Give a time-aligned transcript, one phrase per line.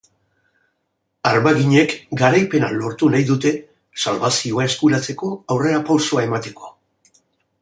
[1.31, 1.93] Armaginek
[2.23, 3.53] garaipena lortu nahi dute,
[4.07, 6.77] salbazioa eskuratzeko aurrerapausoa emateko.